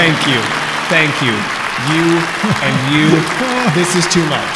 [0.00, 0.40] Thank you,
[0.88, 1.34] thank you,
[1.92, 2.04] you
[2.64, 3.06] and you.
[3.76, 4.54] This is too much.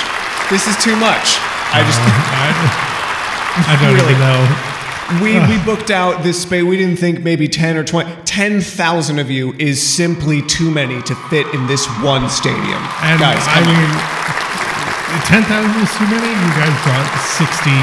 [0.51, 1.37] This is too much.
[1.77, 2.49] I just uh, I,
[3.69, 4.11] I don't Really?
[4.11, 5.23] even know.
[5.23, 5.47] we uh.
[5.49, 6.65] we booked out this space.
[6.65, 8.11] We didn't think maybe ten or twenty.
[8.25, 12.83] Ten thousand of you is simply too many to fit in this one stadium.
[13.05, 13.69] And Guys, I on.
[13.69, 13.91] mean,
[15.29, 16.27] ten thousand is too many.
[16.27, 17.09] You guys brought
[17.39, 17.77] sixty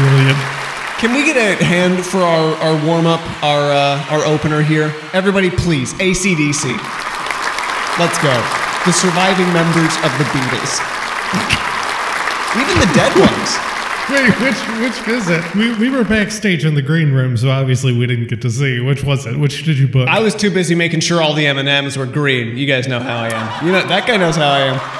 [0.00, 0.55] million.
[0.98, 4.94] Can we get a hand for our, our warm up, our uh, our opener here?
[5.12, 5.92] Everybody, please.
[6.00, 6.72] ACDC.
[8.00, 8.32] Let's go.
[8.88, 10.80] The surviving members of the Beatles.
[12.56, 13.60] Even the dead ones.
[14.08, 15.54] Wait, which which is it?
[15.54, 18.80] We, we were backstage in the green room, so obviously we didn't get to see.
[18.80, 19.36] Which was it?
[19.36, 20.08] Which did you book?
[20.08, 22.56] I was too busy making sure all the M and M's were green.
[22.56, 23.66] You guys know how I am.
[23.66, 24.95] You know that guy knows how I am.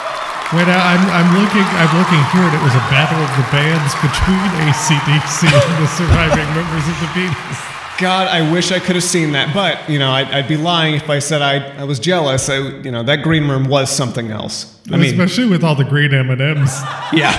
[0.55, 3.47] Wait, I- I'm I'm looking I'm looking here, and it was a battle of the
[3.51, 7.73] bands between ACDC and the surviving members of the Beatles.
[7.99, 10.95] God, I wish I could have seen that, but you know, I'd, I'd be lying
[10.95, 12.49] if I said I, I was jealous.
[12.49, 14.73] I, you know, that green room was something else.
[14.93, 16.71] I mean, especially with all the green M and M's.
[17.13, 17.33] yeah.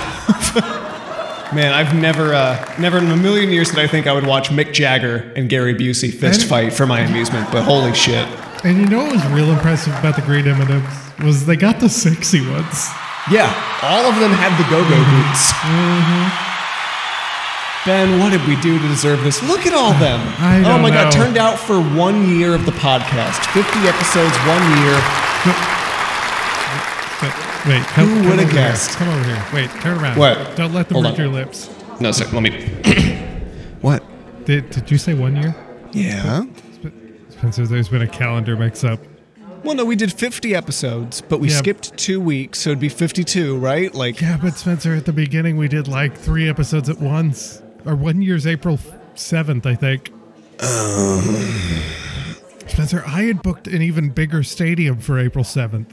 [1.54, 4.50] Man, I've never, uh, never in a million years did I think I would watch
[4.50, 7.50] Mick Jagger and Gary Busey fist fight for my amusement.
[7.50, 8.28] But holy shit!
[8.64, 11.56] And you know what was real impressive about the green M and M's was they
[11.56, 12.88] got the sexy ones.
[13.30, 13.46] Yeah,
[13.82, 15.28] all of them had the go-go mm-hmm.
[15.28, 15.52] boots.
[15.62, 16.48] Mm-hmm.
[17.86, 19.42] Ben, what did we do to deserve this?
[19.44, 20.20] Look at all them.
[20.38, 23.46] I oh my god, turned out for one year of the podcast.
[23.52, 24.96] 50 episodes, one year.
[27.66, 28.52] Wait, come, Who come would've over here.
[28.52, 28.98] guessed?
[28.98, 29.44] Come over here.
[29.52, 30.18] Wait, turn around.
[30.18, 30.56] What?
[30.56, 31.18] Don't let them Hold read on.
[31.18, 31.70] your lips.
[32.00, 32.50] No, sir, let me.
[33.80, 34.02] what?
[34.44, 35.54] Did, did you say one year?
[35.92, 36.44] Yeah.
[37.38, 39.00] Spencer, there's been a calendar mix up.
[39.64, 41.56] Well, no, we did 50 episodes, but we Yeah.
[41.56, 43.92] skipped two weeks, so it'd be 52, right?
[43.94, 47.62] Like, Yeah, but Spencer, at the beginning we did like three episodes at once.
[47.84, 48.78] Or one year's April
[49.14, 50.10] 7th, I think.
[50.60, 51.36] Um.
[52.66, 55.86] Spencer, I had booked an even bigger stadium for April 7th.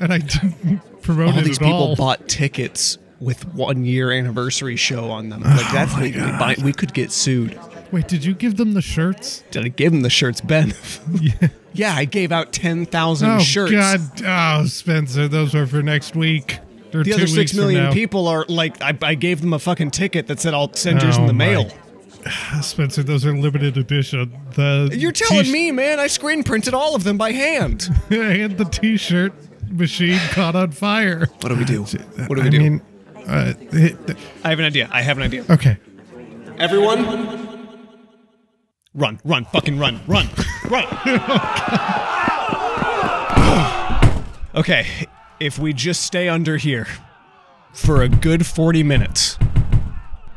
[0.00, 1.96] And I didn't promote all it these at people all.
[1.96, 5.42] bought tickets with one year anniversary show on them.
[5.44, 7.58] Like, that's oh legally bi- We could get sued.
[7.94, 9.44] Wait, did you give them the shirts?
[9.50, 10.74] Did I give them the shirts, Ben?
[11.20, 11.48] Yeah.
[11.72, 13.70] yeah, I gave out 10,000 Oh, shirts.
[13.72, 14.00] God.
[14.24, 16.58] Oh, Spencer, those were for next week.
[16.90, 17.92] The other six weeks from million now.
[17.92, 21.16] people are like, I, I gave them a fucking ticket that said I'll send yours
[21.16, 21.70] in Oh, the my mail.
[22.62, 24.32] Spencer, those are limited edition.
[24.54, 27.88] The You're telling t- me, man, I screen printed all of them by hand.
[28.10, 29.32] and the T-shirt
[29.70, 31.26] machine caught on fire.
[31.40, 31.82] What do we do?
[31.82, 32.58] What do we I do?
[32.58, 32.82] mean,
[33.26, 34.88] uh, it- I have an idea.
[34.92, 35.44] I have an idea.
[35.50, 35.76] okay.
[36.58, 37.43] Everyone,
[38.94, 40.28] run, run, fucking run, run,
[40.70, 40.84] run.
[44.54, 44.86] okay,
[45.40, 46.86] if we just stay under here
[47.72, 49.38] for a good 40 minutes,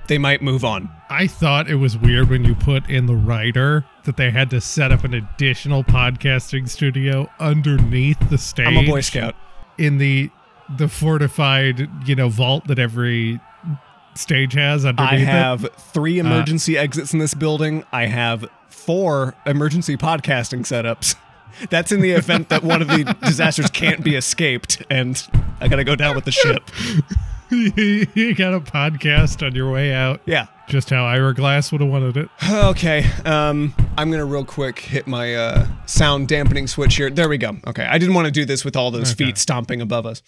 [0.07, 0.89] they might move on.
[1.09, 4.59] I thought it was weird when you put in the writer that they had to
[4.59, 8.67] set up an additional podcasting studio underneath the stage.
[8.67, 9.35] I'm a Boy Scout.
[9.77, 10.29] in the
[10.77, 13.39] the fortified, you know, vault that every
[14.19, 15.19] stage has underneath I it.
[15.27, 17.83] have three emergency exits in this building.
[17.91, 21.15] I have four emergency podcasting setups.
[21.69, 25.21] That's in the event that one of the disasters can't be escaped, and
[25.59, 26.69] I gotta go down with the ship.
[27.49, 30.21] you got a podcast on your way out.
[30.25, 30.47] Yeah.
[30.67, 32.29] Just how Ira Glass would have wanted it.
[32.49, 33.05] Okay.
[33.25, 37.09] Um, I'm gonna real quick hit my uh, sound dampening switch here.
[37.09, 37.57] There we go.
[37.67, 37.85] Okay.
[37.85, 39.25] I didn't want to do this with all those Okay.
[39.25, 40.21] feet stomping above us.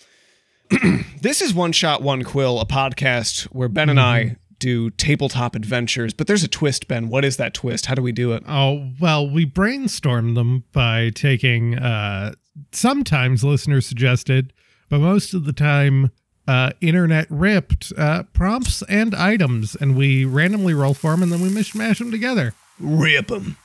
[1.22, 6.14] this is one shot, one quill, a podcast where Ben and I do tabletop adventures.
[6.14, 7.10] But there's a twist, Ben.
[7.10, 7.88] What is that twist?
[7.88, 8.44] How do we do it?
[8.48, 12.34] Oh, well, we brainstorm them by taking uh
[12.72, 14.54] sometimes listeners suggested,
[14.90, 16.12] but most of the time
[16.48, 21.42] uh internet ripped uh prompts and items and we randomly roll for them and then
[21.42, 22.54] we mishmash them together.
[22.80, 23.58] Rip them.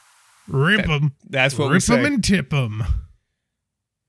[0.47, 1.12] Rip them.
[1.28, 1.94] That's what we say.
[1.94, 2.84] Rip them and tip them.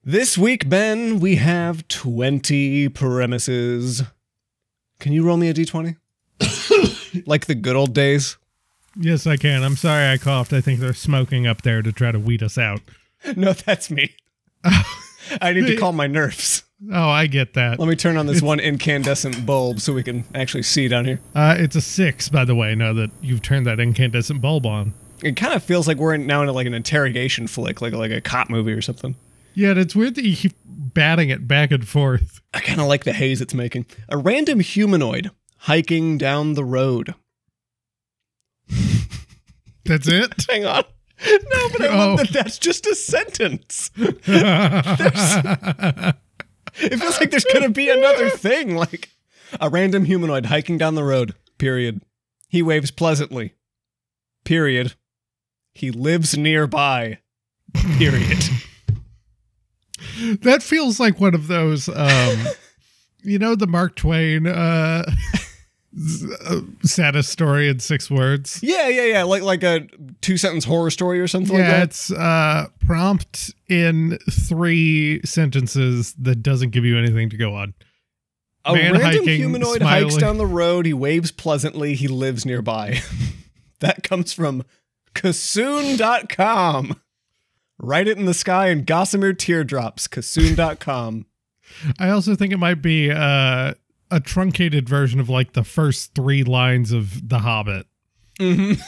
[0.07, 4.03] This week, Ben, we have 20 premises.
[4.99, 5.95] Can you roll me a d20?
[7.25, 8.37] like the good old days?
[8.95, 9.63] Yes, I can.
[9.63, 10.53] I'm sorry I coughed.
[10.53, 12.81] I think they're smoking up there to try to weed us out.
[13.35, 14.15] No, that's me.
[15.41, 16.61] I need to calm my nerves.
[16.93, 17.79] Oh, I get that.
[17.79, 21.19] Let me turn on this one incandescent bulb so we can actually see down here.
[21.33, 22.75] Uh, it's a six, by the way.
[22.75, 24.93] Now that you've turned that incandescent bulb on.
[25.23, 28.11] It kind of feels like we're in, now in like an interrogation flick, like like
[28.11, 29.15] a cop movie or something.
[29.55, 32.41] Yeah, and it's weird that you keep batting it back and forth.
[32.53, 33.85] I kind of like the haze it's making.
[34.09, 37.15] A random humanoid hiking down the road.
[39.85, 40.45] That's it.
[40.49, 40.83] Hang on.
[41.25, 42.23] No, but I love Oh.
[42.23, 43.89] that that's just a sentence.
[46.77, 49.09] It feels like there's gonna be another thing, like
[49.61, 51.33] a random humanoid hiking down the road.
[51.57, 52.01] Period.
[52.49, 53.53] He waves pleasantly.
[54.43, 54.93] Period.
[55.73, 57.19] He lives nearby.
[57.97, 58.43] Period.
[60.41, 62.45] That feels like one of those, um,
[63.23, 65.03] you know, the Mark Twain uh,
[66.45, 68.59] uh, saddest story in six words.
[68.61, 69.23] yeah, yeah, yeah.
[69.23, 69.87] Like like a
[70.21, 71.83] two sentence horror story or something yeah, like that.
[71.83, 77.73] it's uh, prompt in three sentences that doesn't give you anything to go on.
[78.65, 80.87] A Man random hiking, humanoid hikes down the road.
[80.87, 81.93] He waves pleasantly.
[81.93, 82.99] He lives nearby.
[83.79, 84.63] that comes from
[85.13, 86.99] Kassoon.com.
[87.77, 90.07] Write it in the sky in gossamer teardrops.
[90.07, 91.25] Kassoon.com.
[91.99, 93.73] I also think it might be uh,
[94.11, 97.87] a truncated version of like the first three lines of The Hobbit.
[98.39, 98.73] hmm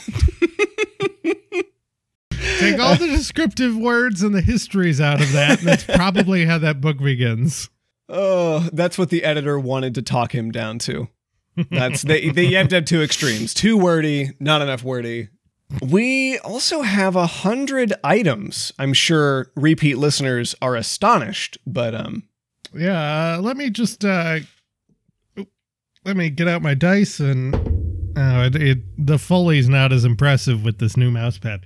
[2.58, 6.80] Take all the descriptive words and the histories out of that, that's probably how that
[6.80, 7.70] book begins.
[8.08, 11.08] Oh, that's what the editor wanted to talk him down to.
[11.70, 13.54] That's they, they you have to have two extremes.
[13.54, 15.28] Too wordy, not enough wordy.
[15.82, 18.72] We also have a hundred items.
[18.78, 22.24] I'm sure repeat listeners are astonished, but um
[22.74, 24.40] Yeah, uh, let me just uh,
[26.04, 27.54] let me get out my dice and
[28.16, 31.60] oh, it, it the Foley's not as impressive with this new mouse pad.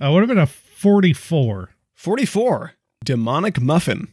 [0.00, 1.70] Uh, what about a forty-four?
[1.94, 2.72] 44.
[3.02, 4.08] Demonic muffin.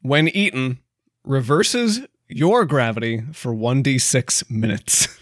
[0.00, 0.78] when eaten,
[1.24, 5.08] reverses your gravity for 1d6 minutes.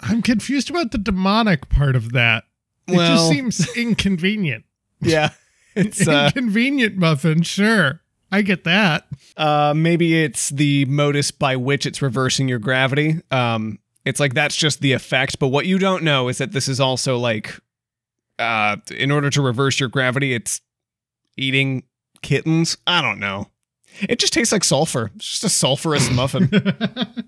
[0.00, 2.44] I'm confused about the demonic part of that.
[2.86, 4.64] It Well- just seems inconvenient.
[5.00, 5.30] yeah.
[5.74, 8.00] It's uh inconvenient muffin, sure.
[8.32, 9.06] I get that.
[9.36, 13.20] Uh, maybe it's the modus by which it's reversing your gravity.
[13.30, 16.66] Um, it's like that's just the effect, but what you don't know is that this
[16.66, 17.60] is also like,
[18.40, 20.60] uh, in order to reverse your gravity, it's
[21.36, 21.84] eating
[22.22, 22.76] kittens.
[22.86, 23.48] I don't know.
[24.00, 25.10] It just tastes like sulfur.
[25.14, 26.50] It's just a sulfurous muffin.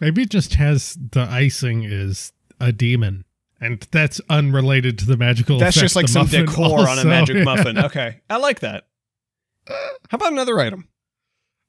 [0.00, 3.24] Maybe it just has the icing is a demon.
[3.60, 7.44] And that's unrelated to the magical That's just like some decor on a magic yeah.
[7.44, 7.78] muffin.
[7.78, 8.86] Okay, I like that.
[9.68, 10.88] How about another item?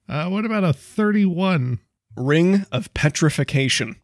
[0.09, 1.79] Uh, what about a 31?
[2.17, 3.97] Ring of Petrification.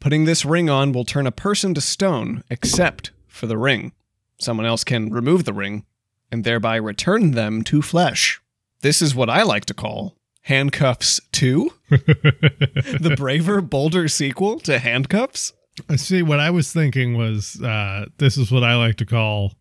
[0.00, 3.92] Putting this ring on will turn a person to stone, except for the ring.
[4.38, 5.84] Someone else can remove the ring
[6.32, 8.40] and thereby return them to flesh.
[8.80, 15.54] This is what I like to call Handcuffs 2, the braver, bolder sequel to Handcuffs.
[15.88, 16.22] I see.
[16.22, 19.54] What I was thinking was uh, this is what I like to call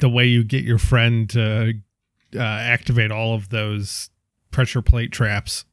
[0.00, 1.74] the way you get your friend to
[2.34, 4.08] uh, activate all of those
[4.50, 5.66] pressure plate traps.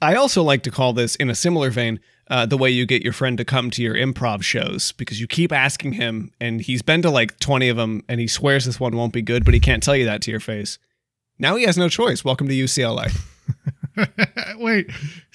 [0.00, 3.02] I also like to call this, in a similar vein, uh, the way you get
[3.02, 6.80] your friend to come to your improv shows because you keep asking him, and he's
[6.80, 9.52] been to like 20 of them, and he swears this one won't be good, but
[9.52, 10.78] he can't tell you that to your face.
[11.38, 12.24] Now he has no choice.
[12.24, 13.10] Welcome to UCLA.
[14.58, 14.90] Wait,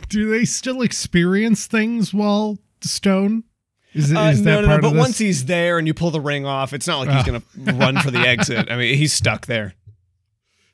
[0.10, 3.44] do they still experience things while stone?
[3.94, 4.82] Is, it, Uh, is no, no, no.
[4.82, 7.40] But once he's there and you pull the ring off, it's not like he's Ah.
[7.40, 8.70] going to run for the exit.
[8.72, 9.74] I mean, he's stuck there.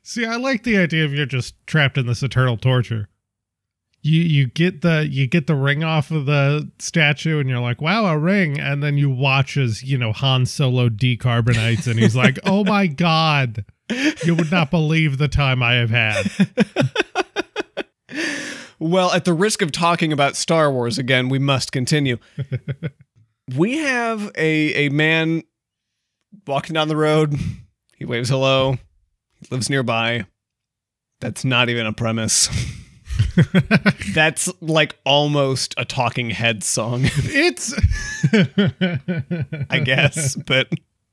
[0.02, 3.08] See, I like the idea of you're just trapped in this eternal torture.
[4.00, 7.82] You you get the you get the ring off of the statue and you're like,
[7.82, 12.14] wow, a ring, and then you watch as you know Han Solo decarbonates and he's
[12.16, 13.64] like, oh my god,
[14.24, 16.30] you would not believe the time I have had.
[18.80, 22.18] Well, at the risk of talking about Star Wars again, we must continue.
[23.56, 25.42] we have a a man
[26.46, 27.34] walking down the road.
[27.96, 28.78] He waves hello.
[29.40, 30.26] He lives nearby.
[31.20, 32.48] That's not even a premise.
[34.14, 37.74] That's like almost a talking head song, It's
[39.70, 40.36] I guess.
[40.36, 40.68] but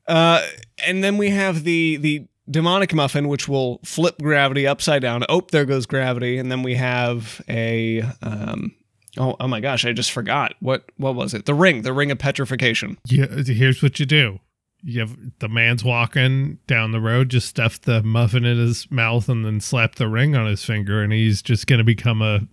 [0.06, 0.46] uh
[0.86, 5.24] and then we have the the demonic muffin which will flip gravity upside down.
[5.28, 6.38] Oh, there goes gravity.
[6.38, 8.74] And then we have a um
[9.18, 10.54] Oh, oh my gosh, I just forgot.
[10.60, 11.46] What what was it?
[11.46, 12.98] The ring, the ring of petrification.
[13.06, 14.40] Yeah, here's what you do.
[14.82, 19.28] You have the man's walking down the road, just stuff the muffin in his mouth
[19.28, 22.46] and then slap the ring on his finger, and he's just going to become a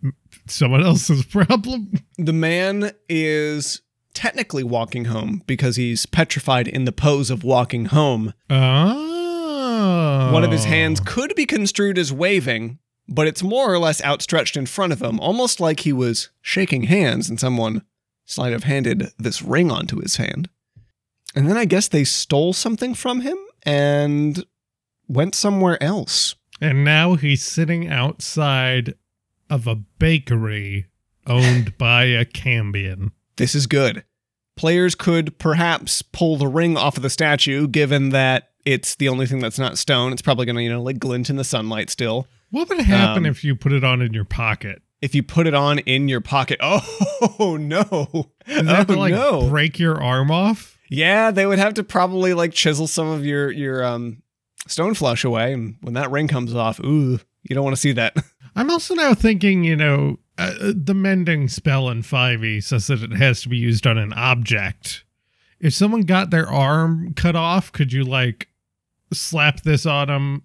[0.47, 1.91] someone else's problem.
[2.17, 3.81] The man is
[4.13, 8.33] technically walking home because he's petrified in the pose of walking home.
[8.49, 9.12] Oh,
[10.31, 10.69] One of his oh.
[10.69, 15.01] hands could be construed as waving, but it's more or less outstretched in front of
[15.01, 17.83] him, almost like he was shaking hands and someone
[18.25, 20.49] sleight of handed this ring onto his hand.
[21.35, 24.45] And then I guess they stole something from him and
[25.07, 26.35] went somewhere else.
[26.61, 28.93] and now he's sitting outside
[29.49, 30.87] of a bakery
[31.27, 33.11] owned by a Cambion.
[33.35, 34.03] This is good.
[34.55, 39.25] Players could perhaps pull the ring off of the statue, given that it's the only
[39.25, 40.13] thing that's not stone.
[40.13, 42.27] It's probably going to, you know, like glint in the sunlight still.
[42.49, 44.81] What would happen Um, if you put it on in your pocket?
[45.01, 47.83] If you put it on in your pocket, oh no,
[48.47, 50.77] Does that oh to like no, break your arm off?
[50.89, 54.21] Yeah, they would have to probably like chisel some of your your um
[54.67, 57.91] stone flush away, and when that ring comes off, ooh, you don't want to see
[57.93, 58.15] that.
[58.55, 63.13] I'm also now thinking, you know, uh, the mending spell in 5e says that it
[63.13, 65.03] has to be used on an object.
[65.59, 68.47] If someone got their arm cut off, could you like
[69.13, 70.43] slap this on them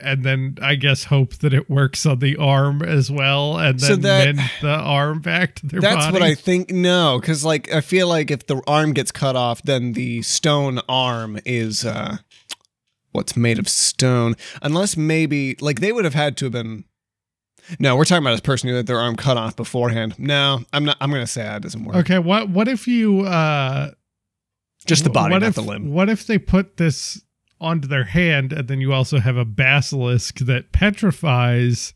[0.00, 3.88] and then I guess hope that it works on the arm as well and then
[3.88, 6.70] So that- mend the arm back to their That's what I think.
[6.70, 10.80] No, because like I feel like if the arm gets cut off, then the stone
[10.88, 12.16] arm is uh
[13.12, 14.34] what's made of stone.
[14.62, 16.84] Unless maybe like they would have had to have been.
[17.78, 20.16] No, we're talking about this person who had their arm cut off beforehand.
[20.18, 20.98] No, I'm not.
[21.00, 21.96] I'm gonna say that doesn't work.
[21.96, 23.92] Okay, what what if you uh
[24.84, 25.90] Just the body, what not if, the limb.
[25.92, 27.22] What if they put this
[27.64, 31.94] onto their hand and then you also have a basilisk that petrifies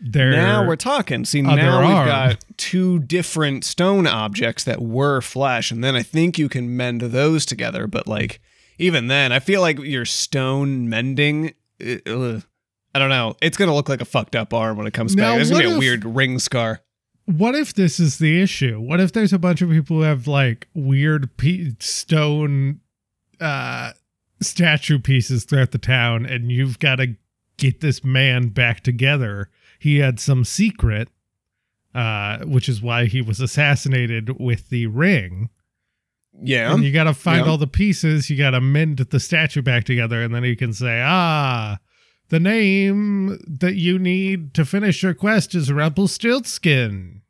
[0.00, 1.24] their Now we're talking.
[1.26, 2.06] See, now we've arm.
[2.08, 7.02] got two different stone objects that were flesh, and then I think you can mend
[7.02, 7.86] those together.
[7.86, 8.40] But like,
[8.78, 11.52] even then, I feel like your stone mending.
[11.86, 12.42] uh, ugh,
[12.94, 13.36] I don't know.
[13.42, 15.36] It's gonna look like a fucked up arm when it comes Now, back.
[15.36, 16.80] There's gonna be a if- weird ring scar.
[17.26, 18.80] What if this is the issue?
[18.80, 22.80] What if there's a bunch of people who have like weird pe- stone
[23.38, 23.92] uh
[24.42, 27.14] statue pieces throughout the town and you've got to
[27.58, 29.48] get this man back together.
[29.78, 31.08] He had some secret
[31.94, 35.50] uh which is why he was assassinated with the ring.
[36.40, 36.72] Yeah.
[36.72, 37.50] and you got to find Yeah.
[37.50, 38.30] all the pieces.
[38.30, 41.78] You got to mend the statue back together, and then you can say, "Ah,
[42.28, 47.22] the name that you need to finish your quest is Rumpelstiltskin.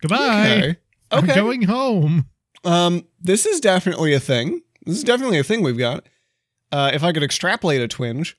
[0.00, 0.56] Goodbye.
[0.56, 0.76] Okay.
[1.10, 2.26] I'm going home."
[2.64, 4.62] Um, this is definitely a thing.
[4.86, 6.08] This is definitely a thing we've got.
[6.72, 8.36] Uh, if I could extrapolate a twinge,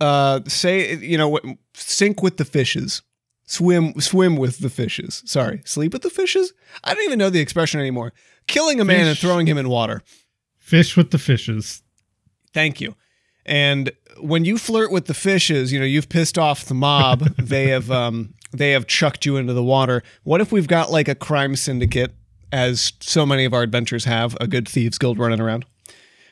[0.00, 1.38] uh, say you know,
[1.74, 3.02] sink with the fishes,
[3.46, 5.22] swim, swim with the fishes.
[5.26, 6.52] Sorry, sleep with the fishes.
[6.84, 8.12] I don't even know the expression anymore.
[8.46, 10.02] Killing a man and throwing him in water.
[10.58, 11.82] Fish with the fishes.
[12.54, 12.94] Thank you.
[13.44, 17.20] And when you flirt with the fishes, you know you've pissed off the mob.
[17.38, 20.02] they have um, they have chucked you into the water.
[20.22, 22.14] What if we've got like a crime syndicate,
[22.52, 25.64] as so many of our adventures have, a good thieves guild running around.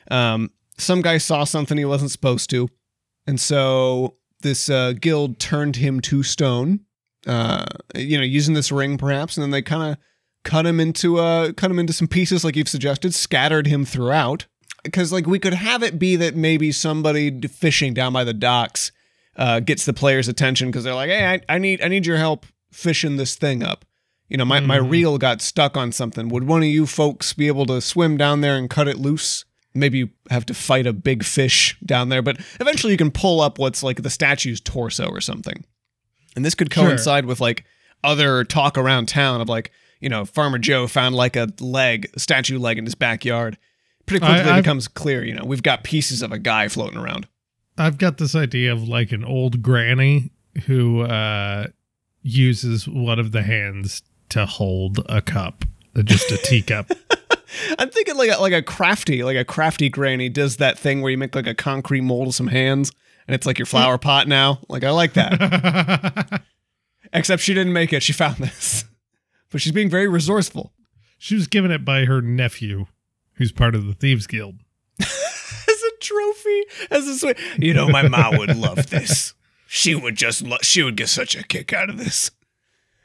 [0.09, 2.69] Um, some guy saw something he wasn't supposed to,
[3.27, 6.81] and so this uh, guild turned him to stone.
[7.25, 7.65] Uh,
[7.95, 9.97] you know, using this ring perhaps, and then they kind of
[10.43, 14.45] cut him into uh cut him into some pieces like you've suggested, scattered him throughout.
[14.83, 18.91] Because like we could have it be that maybe somebody fishing down by the docks
[19.37, 22.17] uh, gets the players' attention because they're like, hey, I, I need I need your
[22.17, 23.83] help fishing this thing up.
[24.29, 24.91] You know, my, my Mhm.
[24.91, 26.29] reel got stuck on something.
[26.29, 29.45] Would one of you folks be able to swim down there and cut it loose?
[29.75, 33.41] Maybe you have to fight a big fish down there, but eventually you can pull
[33.41, 35.65] up what's like the statue's torso or something.
[36.35, 36.85] And this could Sure.
[36.87, 37.65] coincide with like
[38.03, 42.19] other talk around town of like, you know, Farmer Joe found like a leg, a
[42.19, 43.57] statue leg in his backyard.
[44.05, 46.99] Pretty quickly it I've- becomes clear, you know, we've got pieces of a guy floating
[46.99, 47.27] around.
[47.77, 50.31] I've got this idea of like an old granny
[50.65, 51.67] who uh,
[52.21, 55.65] uses one of the hands to hold a cup,
[56.03, 56.91] just a teacup.
[57.79, 61.11] I'm thinking like a, like a crafty, like a crafty granny does that thing where
[61.11, 62.91] you make like a concrete mold of some hands
[63.27, 64.59] and it's like your flower pot now.
[64.69, 66.41] Like I like that.
[67.13, 68.03] Except she didn't make it.
[68.03, 68.85] She found this.
[69.51, 70.73] But she's being very resourceful.
[71.17, 72.87] she was given it by her nephew,
[73.35, 74.55] who's part of the Thieves Guild.
[74.99, 75.07] As
[75.83, 77.37] a trophy, as a sweet.
[77.57, 79.33] You know, my mom would love this.
[79.67, 82.31] She would just, lo- she would get such a kick out of this.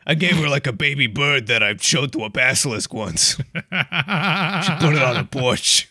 [0.07, 3.37] I gave her like a baby bird that I showed to a basilisk once.
[3.71, 5.89] She put it on the porch.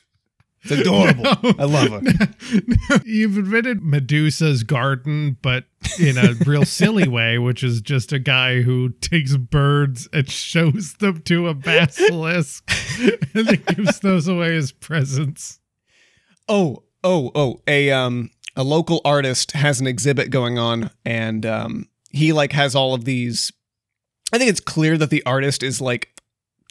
[0.63, 1.25] It's adorable.
[1.57, 3.01] I love her.
[3.05, 5.65] You've invented Medusa's garden, but
[5.97, 10.95] in a real silly way, which is just a guy who takes birds and shows
[10.95, 15.59] them to a basilisk and then gives those away as presents.
[16.49, 17.61] Oh, oh, oh!
[17.67, 22.75] A um, a local artist has an exhibit going on, and um, he like has
[22.75, 23.53] all of these.
[24.31, 26.21] I think it's clear that the artist is like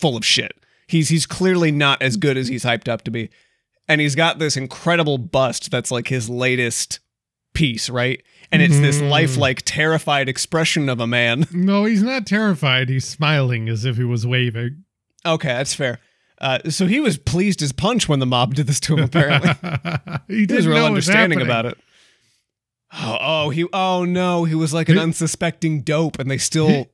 [0.00, 0.52] full of shit.
[0.86, 3.30] He's he's clearly not as good as he's hyped up to be,
[3.88, 7.00] and he's got this incredible bust that's like his latest
[7.54, 8.22] piece, right?
[8.50, 9.10] And it's this Mhm.
[9.10, 11.46] lifelike, terrified expression of a man.
[11.52, 12.88] No, he's not terrified.
[12.88, 14.84] He's smiling as if he was waving.
[15.26, 15.98] Okay, that's fair.
[16.40, 19.04] Uh, so he was pleased as punch when the mob did this to him.
[19.04, 19.50] Apparently.
[20.28, 21.76] he He was didn't real know what was understanding about it.
[22.92, 23.66] Oh, oh, he.
[23.72, 26.86] Oh no, he was like an He- unsuspecting dope, and they still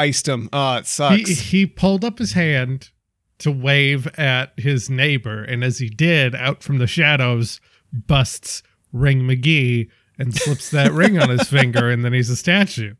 [0.00, 0.48] iced him.
[0.52, 1.28] Oh, it He, sucks.
[1.28, 2.90] he pulled up his hand
[3.38, 7.60] to wave at his neighbor, and as he did, out from the shadows
[7.92, 9.88] busts Ring McGee
[10.18, 12.94] and slips that ring on his finger, and then he's a statue.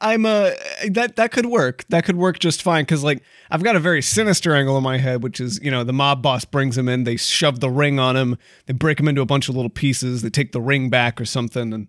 [0.00, 0.54] I'm a
[0.90, 1.84] that that could work.
[1.88, 4.98] That could work just fine because like I've got a very sinister angle in my
[4.98, 7.98] head, which is you know the mob boss brings him in, they shove the ring
[7.98, 8.36] on him,
[8.66, 11.24] they break him into a bunch of little pieces, they take the ring back or
[11.24, 11.88] something, and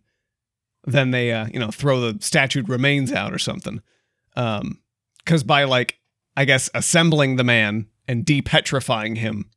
[0.85, 3.81] then they uh you know throw the statued remains out or something.
[4.35, 4.79] Um,
[5.23, 5.99] because by like
[6.35, 9.49] I guess assembling the man and depetrifying him,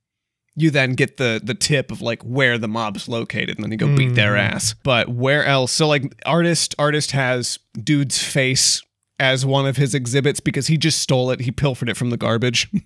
[0.55, 3.77] you then get the the tip of like where the mob's located and then you
[3.79, 4.41] go beat their Mhm.
[4.55, 4.75] ass.
[4.83, 8.83] But where else so like artist artist has dude's face
[9.19, 11.41] as one of his exhibits because he just stole it.
[11.41, 12.69] He pilfered it from the garbage.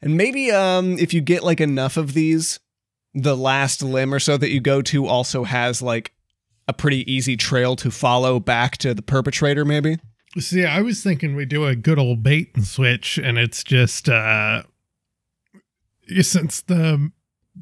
[0.00, 2.60] And maybe um if you get like enough of these
[3.14, 6.12] the last limb or so that you go to also has like
[6.68, 9.96] a pretty easy trail to follow back to the perpetrator maybe
[10.38, 14.08] See, I was thinking we do a good old bait and switch, and it's just
[14.08, 14.62] uh
[16.20, 17.10] since the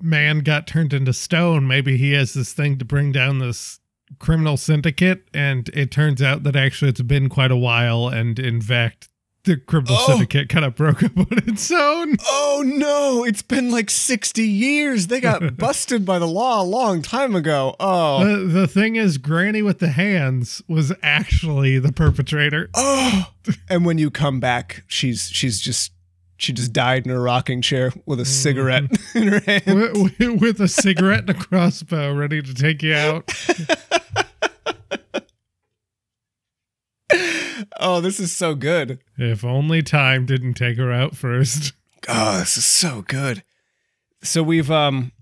[0.01, 3.81] man got turned into stone, maybe he has this thing to bring down this
[4.19, 8.61] criminal syndicate, and it turns out that actually it's been quite a while, and in
[8.61, 9.09] fact,
[9.47, 10.07] the criminal Oh.
[10.09, 12.17] syndicate kind of broke up on its own.
[12.27, 17.01] oh no it's been like 60 years they got busted by the law a long
[17.03, 22.69] time ago oh The, the thing is, Granny with the hands was actually the perpetrator.
[22.75, 23.31] Oh,
[23.71, 25.93] and when you come back, she's she's just
[26.37, 28.31] she just died in a rocking chair with a mm-hmm.
[28.31, 28.85] cigarette
[29.15, 30.13] in her hand.
[30.19, 33.33] with- with a cigarette and a crossbow ready to take you out.
[37.79, 38.99] Oh, this is so good.
[39.17, 41.73] If only time didn't take her out first.
[42.09, 43.43] Oh, this is so good.
[44.23, 45.13] So we've um,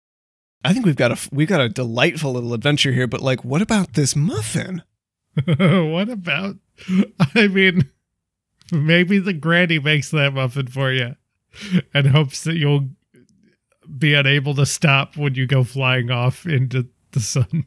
[0.65, 3.07] I think we've got a we've got a delightful little adventure here.
[3.07, 4.83] But like, what about this muffin?
[5.45, 6.57] what about?
[7.35, 7.91] I mean,
[8.73, 11.17] maybe the granny makes that muffin for you
[11.93, 12.89] and hopes that you'll
[13.99, 17.67] be unable to stop when you go flying off into the sun.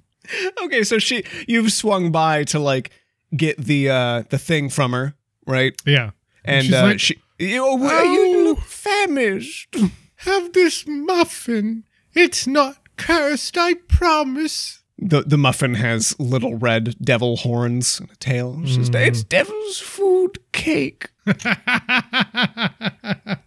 [0.64, 2.92] Okay, so she you've swung by to like
[3.36, 5.74] get the uh the thing from her, right?
[5.86, 6.12] Yeah.
[6.46, 9.76] And she's uh, like, she you, well, you "Oh." look famished.
[10.22, 11.84] Have this muffin.
[12.14, 14.82] It's not cursed, I promise.
[14.98, 18.60] The the muffin has little red devil horns and a tail.
[18.64, 19.08] Just, Mhm.
[19.08, 21.10] it's devil's food cake.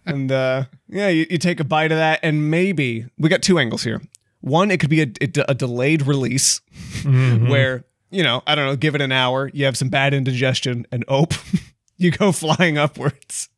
[0.05, 3.57] And uh, yeah, you, you take a bite of that, and maybe we got two
[3.59, 4.01] angles here.
[4.41, 5.07] One, it could be a,
[5.47, 6.61] a delayed release
[7.03, 7.49] Mhm.
[7.49, 10.85] where you know I don't know, give it an hour, you have some bad indigestion,
[10.91, 11.33] and ope,
[11.97, 13.49] you go flying upwards.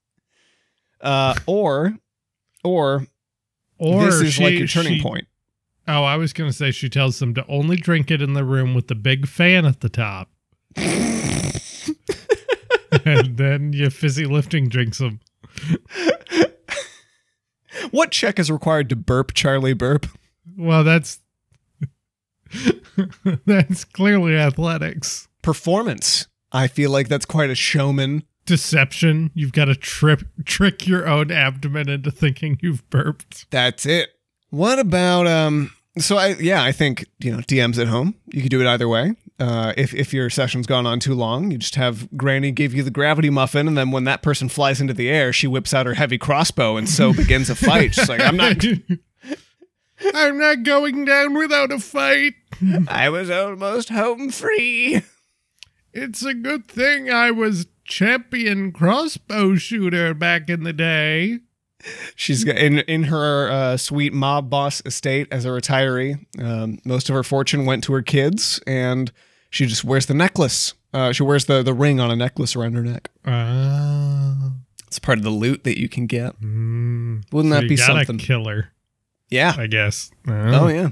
[1.01, 1.97] Uh, or,
[2.63, 3.07] or,
[3.77, 5.27] or this is like she- your turning she- point.
[5.85, 8.45] Oh, I was going to say she tells them to only drink it in the
[8.45, 10.29] room with the big fan at the top.
[13.05, 15.19] and then you fizzy lifting drinks them.
[17.91, 20.07] What check is required to burp Charlie Burp?
[20.57, 21.19] Well, that's
[23.45, 25.27] that's clearly athletics.
[25.41, 26.27] Performance.
[26.51, 28.23] I feel like that's quite a showman.
[28.45, 29.31] Deception.
[29.33, 33.49] You've got to trip trick your own abdomen into thinking you've burped.
[33.51, 34.09] That's it.
[34.49, 35.71] What about um?
[35.97, 38.15] So I yeah I think you know DMs at home.
[38.27, 39.15] You could do it either way.
[39.39, 42.83] Uh, if if your session's gone on too long, you just have Granny give you
[42.83, 45.85] the gravity muffin, and then when that person flies into the air, she whips out
[45.85, 47.95] her heavy crossbow, and so begins a fight.
[47.95, 48.57] She's like, I'm not.
[50.13, 52.33] I'm not going down without a fight.
[52.87, 55.01] I was almost home free.
[55.93, 61.39] It's a good thing I was champion crossbow shooter back in the day.
[62.15, 66.25] She's got in in her uh, sweet mob boss estate as a retiree.
[66.41, 69.11] Um, most of her fortune went to her kids, and
[69.49, 70.73] she just wears the necklace.
[70.93, 73.09] Uh, she wears the the ring on a necklace around her neck.
[73.25, 74.53] Ah.
[74.87, 76.39] It's part of the loot that you can get.
[76.39, 77.23] Mm.
[77.33, 78.17] Wouldn't So that be something?
[78.19, 78.71] kill her,
[79.29, 79.53] Yeah.
[79.57, 80.11] I guess.
[80.27, 80.89] Oh yeah.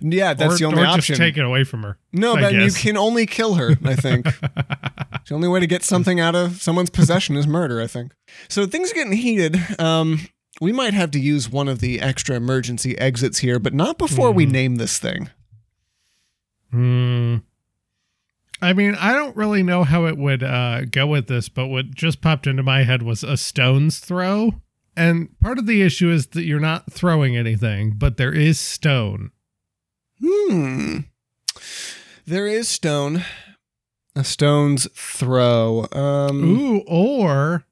[0.00, 1.00] Yeah, that's or, the only or option.
[1.14, 1.98] just take it away from her.
[2.12, 3.76] no, I Ben, you can only kill her.
[3.84, 7.82] I think the only way to get something out of someone's possession is murder.
[7.82, 8.12] I think.
[8.48, 9.58] So things are getting heated.
[9.78, 10.20] Um,
[10.60, 14.32] we might have to use one of the extra emergency exits here, but not before
[14.32, 14.50] we Mhm.
[14.52, 15.28] name this thing.
[16.70, 17.36] Hmm.
[18.62, 21.90] I mean, I don't really know how it would uh, go with this, but what
[21.94, 24.62] just popped into my head was a stone's throw.
[24.96, 29.30] And part of the issue is that you're not throwing anything, but there is stone.
[30.20, 30.98] Hmm.
[32.26, 33.24] There is stone.
[34.16, 35.86] A stone's throw.
[35.92, 37.64] Um, Ooh, or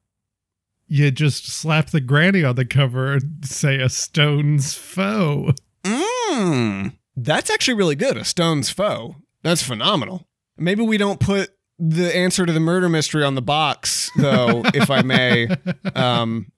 [0.87, 5.53] you just slap the granny on the cover and say a stone's foe.
[5.83, 8.17] Mm, that's actually really good.
[8.17, 9.15] A stone's foe.
[9.41, 10.27] That's phenomenal.
[10.57, 14.89] Maybe we don't put the answer to the murder mystery on the box, though, if
[14.91, 15.47] I may.
[15.95, 16.51] Um,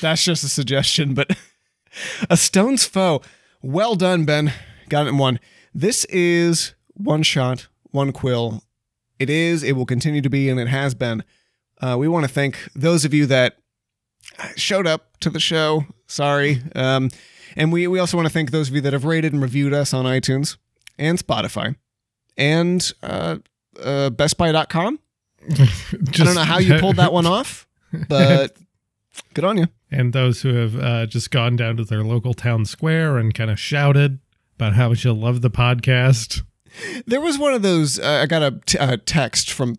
[0.00, 1.36] that's just a suggestion, but
[2.30, 3.22] a stone's foe.
[3.62, 4.52] Well done, Ben.
[4.88, 5.40] Got it in one.
[5.74, 8.62] This is one shot, one quill,
[9.18, 11.22] It is, it will continue to be, and it has been.
[11.80, 13.56] Uh, we want to thank those of you that
[14.56, 15.84] showed up to the show.
[16.06, 16.62] Sorry.
[16.74, 17.10] Um,
[17.56, 19.72] and we, we also want to thank those of you that have rated and reviewed
[19.72, 20.56] us on iTunes
[20.98, 21.76] and Spotify
[22.36, 23.36] and uh,
[23.80, 24.98] uh, BestBuy.com.
[25.50, 25.68] I
[26.12, 27.66] don't know how you pulled that one off,
[28.08, 28.56] but
[29.34, 29.66] good on you.
[29.90, 33.50] And those who have uh, just gone down to their local town square and kind
[33.50, 34.18] of shouted
[34.56, 36.42] about how much you love the podcast.
[37.06, 37.98] There was one of those.
[37.98, 39.76] Uh, I got a, t- a text from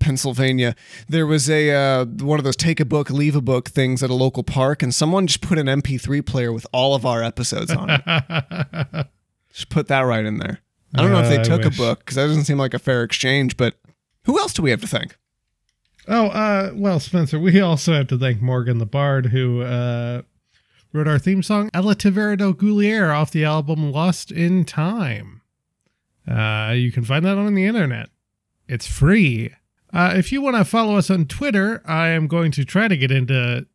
[0.00, 0.74] Pennsylvania.
[1.08, 4.10] There was a uh, one of those take a book, leave a book things at
[4.10, 7.70] a local park, and someone just put an MP3 player with all of our episodes
[7.70, 8.02] on it.
[9.52, 10.60] just put that right in there.
[10.96, 12.78] I don't know if they Uh, took a book because that doesn't seem like a
[12.78, 13.56] fair exchange.
[13.56, 13.74] But
[14.24, 15.16] who else do we have to thank?
[16.06, 20.22] Oh, uh, well, Spencer, we also have to thank Morgan the Bard, who uh,
[20.92, 25.40] wrote our theme song, Ella Tiverdo Goulier, off the album Lost in Time.
[26.30, 28.10] Uh, you can find that on the internet.
[28.68, 29.54] It's free.
[29.92, 32.96] Uh, if you want to follow us on Twitter, I am going to try to
[32.96, 33.66] get into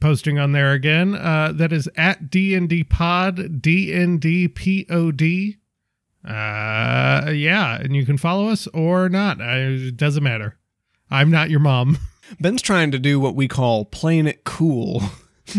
[0.00, 1.14] posting on there again.
[1.14, 5.56] Uh, that is at DND Pod, DNDPOD.
[6.22, 9.40] Uh, yeah, and you can follow us or not.
[9.40, 10.58] It doesn't matter.
[11.10, 11.98] I'm not your mom.
[12.40, 15.02] Ben's trying to do what we call playing it cool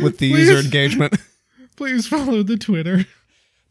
[0.00, 0.48] with the Please.
[0.48, 1.14] user engagement.
[1.76, 3.04] Please follow the Twitter.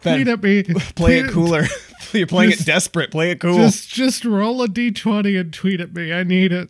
[0.04, 0.64] Ben, Tweet at me.
[0.96, 1.64] play it cooler.
[2.12, 3.12] You're playing Just- it desperate.
[3.12, 3.56] Play it cool.
[3.58, 6.12] Just just roll a d20 and tweet at me.
[6.12, 6.70] I need it.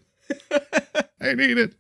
[1.22, 1.74] I need it.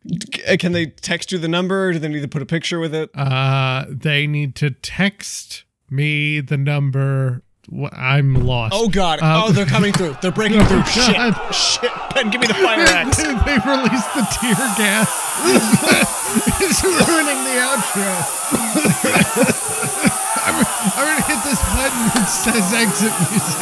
[0.49, 1.87] Uh, Can they text you the number?
[1.89, 3.09] Or do they need to put a picture with it?
[3.13, 7.43] Uh they need to text me the number.
[7.93, 8.73] I'm lost.
[8.75, 9.19] Oh God!
[9.21, 10.17] Uh, oh, they're coming through.
[10.21, 10.83] They're breaking Oh, through.
[10.91, 11.33] God.
[11.53, 11.81] Shit!
[11.87, 11.91] Shit!
[12.13, 13.17] Ben, give me the fire axe.
[13.23, 15.07] they released the tear gas.
[16.59, 18.11] it's ruining the outro.
[20.43, 23.61] I'm, I'm gonna hit this button that says exit music.